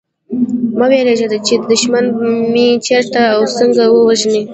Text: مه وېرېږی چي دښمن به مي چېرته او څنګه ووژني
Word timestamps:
مه 0.77 0.85
وېرېږی 0.91 1.27
چي 1.47 1.53
دښمن 1.71 2.05
به 2.15 2.25
مي 2.53 2.67
چېرته 2.85 3.21
او 3.33 3.41
څنګه 3.57 3.83
ووژني 3.89 4.41